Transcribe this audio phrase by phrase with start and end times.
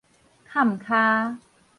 [0.49, 1.37] 崁跤